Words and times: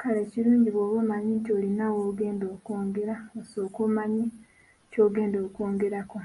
Kale 0.00 0.20
kirungi 0.30 0.68
bw’oba 0.70 0.96
omanyi 1.02 1.32
nti 1.40 1.50
olina 1.58 1.84
w’ogenda 1.96 2.44
okwogera 2.54 3.14
osooke 3.38 3.80
omanye 3.88 4.24
ky’ogenda 4.90 5.38
okwgerako. 5.46 6.18